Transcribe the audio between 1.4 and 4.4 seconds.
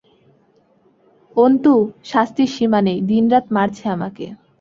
অন্তু, শাস্তির সীমা নেই, দিনরাত মারছে আমাকে।